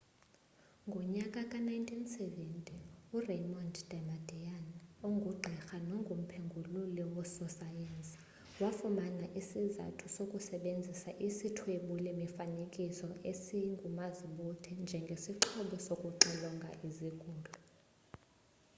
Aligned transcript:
ngonyaka 0.87 1.39
ka-1970 1.51 2.67
uraymond 3.17 3.75
damadian 3.91 4.65
ongugqirha 5.07 5.77
nomphengululi 5.89 7.03
wososayensi 7.13 8.15
wafumana 8.61 9.25
isizathu 9.41 10.05
sokusebezisa 10.15 11.09
isithwebuli 11.27 12.11
mifanekiso 12.21 13.07
esingumazibuthe 13.31 14.71
njengesixhobo 14.83 15.75
sokuxilonga 15.87 16.69
isigulo 16.87 17.51